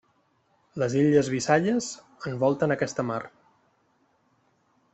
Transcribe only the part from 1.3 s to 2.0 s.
Visayas